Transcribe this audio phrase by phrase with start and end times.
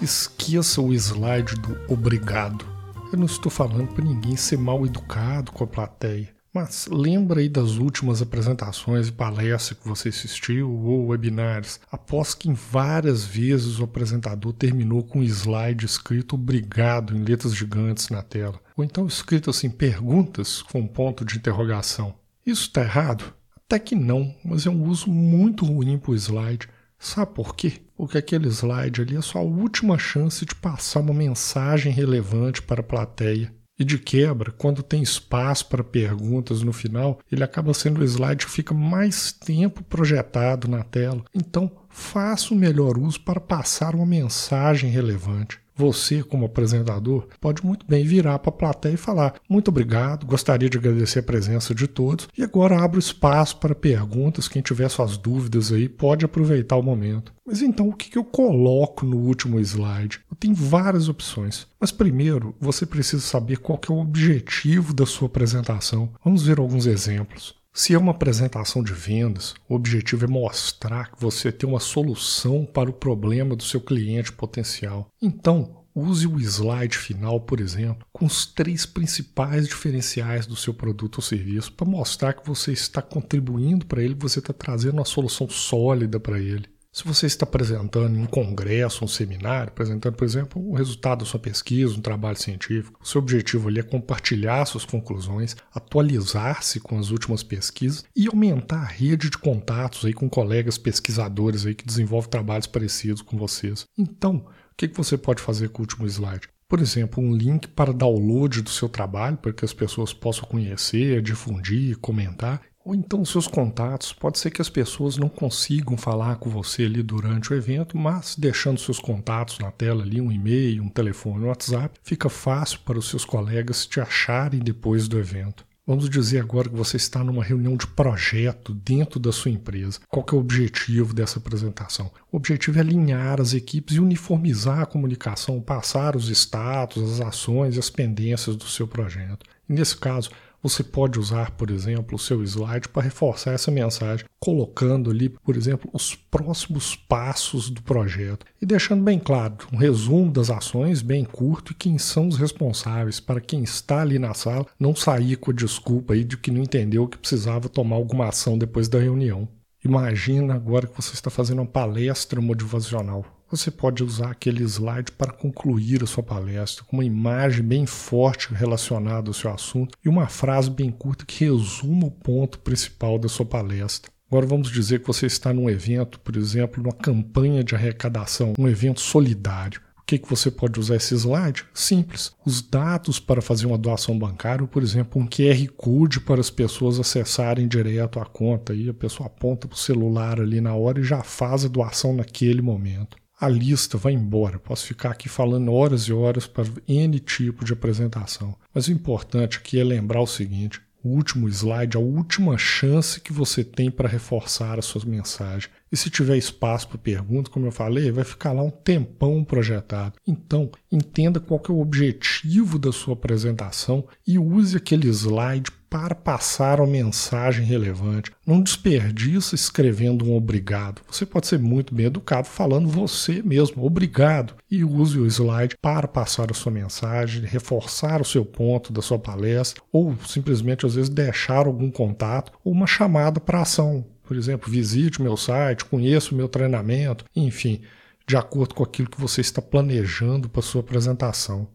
[0.00, 2.64] Esqueça o slide do obrigado.
[3.12, 6.30] Eu não estou falando para ninguém ser mal educado com a plateia.
[6.54, 11.80] Mas lembra aí das últimas apresentações e palestras que você assistiu ou webinários.
[11.90, 17.54] Após que em várias vezes o apresentador terminou com um slide escrito obrigado em letras
[17.54, 18.60] gigantes na tela.
[18.76, 22.14] Ou então escrito assim perguntas com ponto de interrogação.
[22.44, 23.32] Isso está errado?
[23.56, 26.68] Até que não, mas é um uso muito ruim para o slide.
[26.98, 27.80] Sabe por quê?
[27.96, 32.84] Porque aquele slide ali é sua última chance de passar uma mensagem relevante para a
[32.84, 33.50] plateia.
[33.82, 38.46] E de quebra, quando tem espaço para perguntas no final, ele acaba sendo o slide
[38.46, 41.24] que fica mais tempo projetado na tela.
[41.34, 45.58] Então, faça o melhor uso para passar uma mensagem relevante.
[45.74, 50.68] Você, como apresentador, pode muito bem virar para a plateia e falar: Muito obrigado, gostaria
[50.68, 52.28] de agradecer a presença de todos.
[52.36, 54.48] E agora abro espaço para perguntas.
[54.48, 57.32] Quem tiver suas dúvidas aí pode aproveitar o momento.
[57.44, 60.20] Mas então, o que eu coloco no último slide?
[60.30, 61.66] Eu tenho várias opções.
[61.80, 66.10] Mas primeiro, você precisa saber qual é o objetivo da sua apresentação.
[66.24, 67.61] Vamos ver alguns exemplos.
[67.74, 72.66] Se é uma apresentação de vendas, o objetivo é mostrar que você tem uma solução
[72.66, 75.08] para o problema do seu cliente potencial.
[75.22, 81.16] Então, use o slide final, por exemplo, com os três principais diferenciais do seu produto
[81.16, 85.48] ou serviço para mostrar que você está contribuindo para ele, você está trazendo uma solução
[85.48, 86.68] sólida para ele.
[86.94, 91.24] Se você está apresentando em um congresso, um seminário, apresentando, por exemplo, o resultado da
[91.24, 96.98] sua pesquisa, um trabalho científico, o seu objetivo ali é compartilhar suas conclusões, atualizar-se com
[96.98, 101.86] as últimas pesquisas e aumentar a rede de contatos aí com colegas pesquisadores aí que
[101.86, 103.86] desenvolvem trabalhos parecidos com vocês.
[103.96, 106.46] Então, o que você pode fazer com o último slide?
[106.68, 111.22] Por exemplo, um link para download do seu trabalho para que as pessoas possam conhecer,
[111.22, 114.12] difundir, comentar ou então seus contatos.
[114.12, 118.36] Pode ser que as pessoas não consigam falar com você ali durante o evento, mas
[118.36, 122.98] deixando seus contatos na tela ali, um e-mail, um telefone, um WhatsApp, fica fácil para
[122.98, 125.64] os seus colegas te acharem depois do evento.
[125.84, 129.98] Vamos dizer agora que você está numa reunião de projeto dentro da sua empresa.
[130.08, 132.08] Qual é o objetivo dessa apresentação?
[132.30, 137.74] O objetivo é alinhar as equipes e uniformizar a comunicação, passar os status, as ações
[137.74, 139.44] e as pendências do seu projeto.
[139.68, 140.30] Nesse caso,
[140.62, 145.56] você pode usar, por exemplo, o seu slide para reforçar essa mensagem, colocando ali, por
[145.56, 151.24] exemplo, os próximos passos do projeto e deixando bem claro um resumo das ações bem
[151.24, 155.50] curto e quem são os responsáveis para quem está ali na sala não sair com
[155.50, 159.48] a desculpa aí de que não entendeu que precisava tomar alguma ação depois da reunião.
[159.84, 163.24] Imagina agora que você está fazendo uma palestra motivacional.
[163.52, 168.50] Você pode usar aquele slide para concluir a sua palestra, com uma imagem bem forte
[168.54, 173.28] relacionada ao seu assunto e uma frase bem curta que resuma o ponto principal da
[173.28, 174.10] sua palestra.
[174.26, 178.66] Agora vamos dizer que você está num evento, por exemplo, numa campanha de arrecadação, um
[178.66, 179.82] evento solidário.
[179.98, 181.66] O que, que você pode usar esse slide?
[181.74, 182.32] Simples.
[182.46, 186.48] Os dados para fazer uma doação bancária, ou, por exemplo, um QR Code para as
[186.48, 188.72] pessoas acessarem direto a conta.
[188.72, 192.14] E a pessoa aponta para o celular ali na hora e já faz a doação
[192.14, 194.56] naquele momento a lista vai embora.
[194.56, 198.54] Posso ficar aqui falando horas e horas para N tipo de apresentação.
[198.72, 203.32] Mas o importante aqui é lembrar o seguinte: o último slide, a última chance que
[203.32, 205.68] você tem para reforçar a sua mensagem.
[205.92, 210.14] E se tiver espaço para pergunta, como eu falei, vai ficar lá um tempão projetado.
[210.26, 216.80] Então, entenda qual é o objetivo da sua apresentação e use aquele slide para passar
[216.80, 218.32] uma mensagem relevante.
[218.46, 221.02] Não desperdice escrevendo um obrigado.
[221.06, 226.08] Você pode ser muito bem educado falando você mesmo, obrigado, e use o slide para
[226.08, 231.10] passar a sua mensagem, reforçar o seu ponto da sua palestra, ou simplesmente às vezes
[231.10, 234.06] deixar algum contato ou uma chamada para ação.
[234.24, 237.80] Por exemplo, visite o meu site, conheça o meu treinamento, enfim,
[238.26, 241.68] de acordo com aquilo que você está planejando para sua apresentação.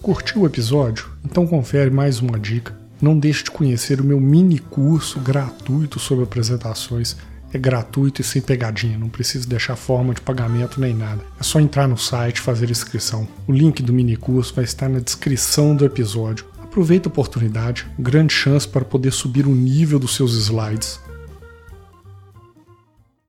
[0.00, 1.10] Curtiu o episódio?
[1.24, 6.22] Então confere mais uma dica não deixe de conhecer o meu mini curso gratuito sobre
[6.22, 7.16] apresentações.
[7.52, 11.20] É gratuito e sem pegadinha, não precisa deixar forma de pagamento nem nada.
[11.38, 13.26] É só entrar no site e fazer inscrição.
[13.46, 16.46] O link do mini curso vai estar na descrição do episódio.
[16.62, 21.00] Aproveita a oportunidade, grande chance para poder subir o nível dos seus slides.